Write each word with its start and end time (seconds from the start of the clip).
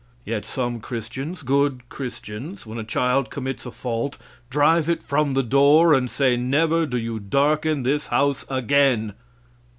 Yet 0.25 0.45
some 0.45 0.79
Christians, 0.79 1.43
good 1.43 1.87
Christians, 1.89 2.65
when 2.65 2.79
a 2.79 2.83
child 2.83 3.29
commits 3.29 3.67
a 3.67 3.71
fault, 3.71 4.17
drive 4.49 4.89
it 4.89 5.03
from 5.03 5.35
the 5.35 5.43
door, 5.43 5.93
and 5.93 6.09
say, 6.09 6.35
"Never 6.35 6.87
do 6.87 6.97
you 6.97 7.19
darken 7.19 7.83
this 7.83 8.07
house 8.07 8.43
again." 8.49 9.13